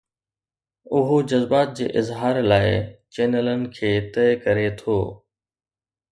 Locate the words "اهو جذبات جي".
0.99-1.85